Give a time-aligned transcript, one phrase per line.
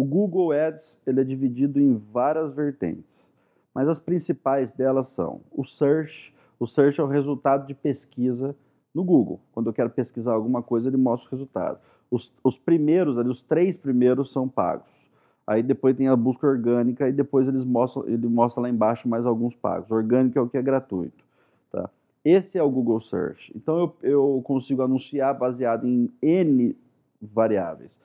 [0.00, 3.30] O Google Ads ele é dividido em várias vertentes,
[3.74, 6.34] mas as principais delas são o Search.
[6.58, 8.56] O Search é o resultado de pesquisa
[8.94, 9.40] no Google.
[9.52, 11.78] Quando eu quero pesquisar alguma coisa, ele mostra o resultado.
[12.10, 15.10] Os, os primeiros, ali, os três primeiros são pagos.
[15.46, 19.26] Aí depois tem a busca orgânica e depois eles mostram, ele mostra lá embaixo mais
[19.26, 19.90] alguns pagos.
[19.90, 21.22] Orgânico é o que é gratuito.
[21.70, 21.90] Tá?
[22.24, 23.52] Esse é o Google Search.
[23.54, 26.74] Então eu, eu consigo anunciar baseado em N
[27.20, 28.00] variáveis.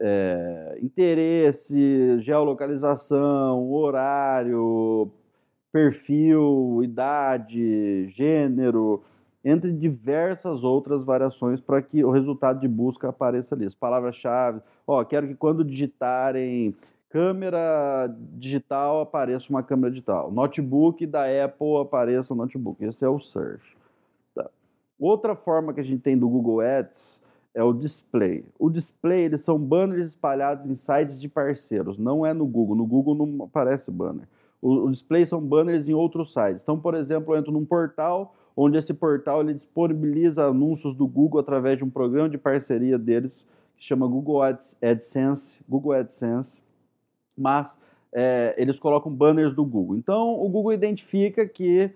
[0.00, 5.10] É, interesse, geolocalização, horário,
[5.70, 9.02] perfil, idade, gênero,
[9.44, 13.66] entre diversas outras variações para que o resultado de busca apareça ali.
[13.66, 16.74] As palavras-chave, ó, quero que quando digitarem
[17.08, 22.82] câmera digital apareça uma câmera digital, notebook da Apple apareça um notebook.
[22.84, 23.76] Esse é o search.
[24.34, 24.48] Tá.
[24.98, 27.22] Outra forma que a gente tem do Google Ads
[27.54, 28.44] é o display.
[28.58, 32.76] O display, eles são banners espalhados em sites de parceiros, não é no Google.
[32.76, 34.26] No Google não aparece banner.
[34.60, 36.62] O, o display são banners em outros sites.
[36.62, 41.40] Então, por exemplo, eu entro num portal onde esse portal ele disponibiliza anúncios do Google
[41.40, 46.56] através de um programa de parceria deles que chama Google AdSense, Google AdSense,
[47.36, 47.76] mas
[48.12, 49.96] é, eles colocam banners do Google.
[49.96, 51.90] Então, o Google identifica que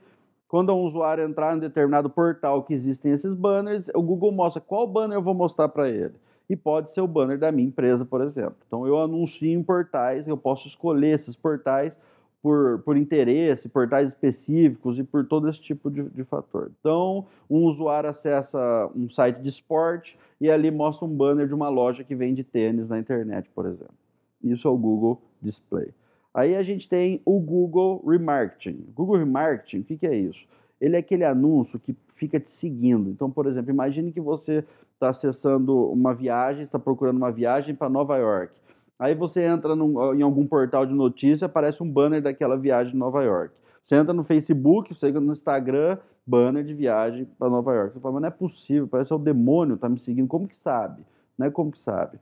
[0.49, 4.87] quando um usuário entrar em determinado portal que existem esses banners, o Google mostra qual
[4.87, 6.15] banner eu vou mostrar para ele.
[6.49, 8.57] E pode ser o banner da minha empresa, por exemplo.
[8.67, 11.99] Então, eu anuncio em portais, eu posso escolher esses portais
[12.41, 16.71] por, por interesse, portais específicos e por todo esse tipo de, de fator.
[16.79, 21.69] Então, um usuário acessa um site de esporte e ali mostra um banner de uma
[21.69, 23.95] loja que vende tênis na internet, por exemplo.
[24.41, 25.93] Isso é o Google Display.
[26.37, 28.85] Aí a gente tem o Google Remarketing.
[28.95, 30.47] Google Remarketing, o que, que é isso?
[30.79, 33.09] Ele é aquele anúncio que fica te seguindo.
[33.09, 37.89] Então, por exemplo, imagine que você está acessando uma viagem, está procurando uma viagem para
[37.89, 38.53] Nova York.
[38.99, 42.99] Aí você entra num, em algum portal de notícia, aparece um banner daquela viagem de
[42.99, 43.55] Nova York.
[43.83, 47.95] Você entra no Facebook, você entra no Instagram, banner de viagem para Nova York.
[47.95, 50.29] Você fala, mas não é possível, parece que é o demônio tá me seguindo.
[50.29, 51.03] Como que sabe?
[51.39, 52.19] Não é como que sabe.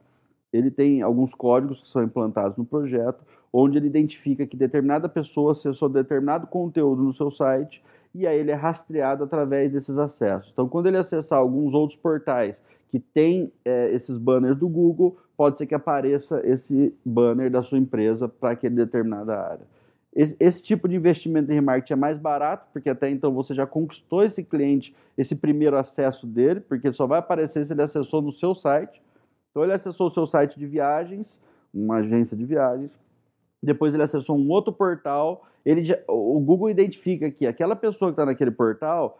[0.54, 5.50] Ele tem alguns códigos que são implantados no projeto, onde ele identifica que determinada pessoa
[5.50, 7.82] acessou determinado conteúdo no seu site
[8.14, 10.50] e aí ele é rastreado através desses acessos.
[10.52, 15.58] Então, quando ele acessar alguns outros portais que têm é, esses banners do Google, pode
[15.58, 19.66] ser que apareça esse banner da sua empresa para aquele determinada área.
[20.14, 23.66] Esse, esse, tipo de investimento em remarketing é mais barato, porque até então você já
[23.66, 28.30] conquistou esse cliente, esse primeiro acesso dele, porque só vai aparecer se ele acessou no
[28.30, 29.02] seu site.
[29.54, 31.40] Então ele acessou o seu site de viagens,
[31.72, 32.98] uma agência de viagens,
[33.62, 38.26] depois ele acessou um outro portal, ele o Google identifica que aquela pessoa que está
[38.26, 39.16] naquele portal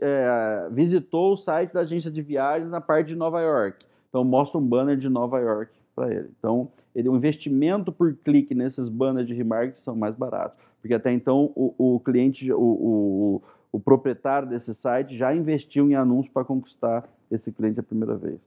[0.00, 3.84] é, visitou o site da agência de viagens na parte de Nova York.
[4.08, 6.30] Então mostra um banner de Nova York para ele.
[6.38, 11.12] Então, ele, o investimento por clique nesses banners de remarketing são mais baratos, porque até
[11.12, 16.44] então o, o cliente, o, o, o, proprietário desse site já investiu em anúncios para
[16.44, 18.38] conquistar esse cliente a primeira vez.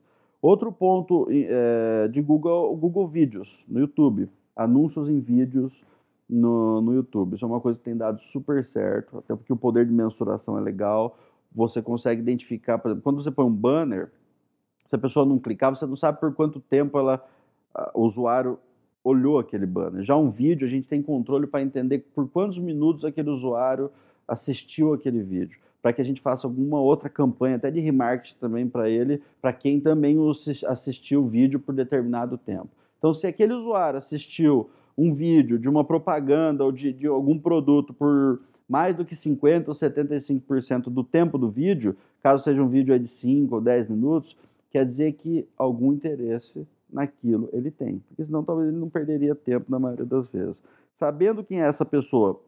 [0.42, 5.84] Outro ponto é, de Google, Google Vídeos no YouTube, anúncios em vídeos
[6.28, 7.34] no, no YouTube.
[7.34, 10.56] Isso é uma coisa que tem dado super certo, até porque o poder de mensuração
[10.56, 11.18] é legal.
[11.52, 14.10] Você consegue identificar, por exemplo, quando você põe um banner,
[14.84, 17.24] se a pessoa não clicar, você não sabe por quanto tempo ela,
[17.94, 18.58] o usuário
[19.04, 20.04] olhou aquele banner.
[20.04, 23.90] Já um vídeo, a gente tem controle para entender por quantos minutos aquele usuário
[24.26, 28.68] assistiu aquele vídeo, para que a gente faça alguma outra campanha, até de remarketing também
[28.68, 30.16] para ele, para quem também
[30.66, 32.68] assistiu o vídeo por determinado tempo.
[32.98, 37.94] Então, se aquele usuário assistiu um vídeo de uma propaganda ou de, de algum produto
[37.94, 42.96] por mais do que 50% ou 75% do tempo do vídeo, caso seja um vídeo
[42.98, 44.36] de 5 ou 10 minutos,
[44.70, 49.66] quer dizer que algum interesse naquilo ele tem, porque senão talvez ele não perderia tempo
[49.68, 50.62] na maioria das vezes.
[50.92, 52.40] Sabendo quem é essa pessoa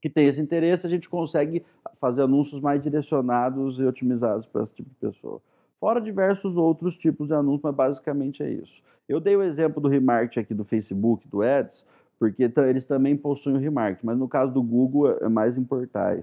[0.00, 1.64] que tem esse interesse, a gente consegue
[2.00, 5.40] fazer anúncios mais direcionados e otimizados para esse tipo de pessoa.
[5.80, 8.82] Fora diversos outros tipos de anúncios, mas basicamente é isso.
[9.08, 11.84] Eu dei o exemplo do remarketing aqui do Facebook, do Ads,
[12.18, 16.20] porque eles também possuem o remarketing, mas no caso do Google é mais em portais.